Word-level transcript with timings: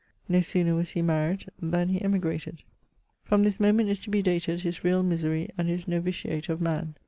No 0.27 0.41
sooner 0.41 0.73
was 0.73 0.89
he 0.89 1.03
married 1.03 1.45
than 1.61 1.89
he 1.89 2.01
emigrated. 2.01 2.63
From 3.23 3.43
this 3.43 3.59
moment 3.59 3.89
is 3.89 3.99
to 3.99 4.09
be 4.09 4.23
dated 4.23 4.61
his 4.61 4.83
real 4.83 5.03
misery 5.03 5.49
and 5.59 5.69
his 5.69 5.85
noviciate 5.85 6.49
of 6.49 6.59
man. 6.59 6.95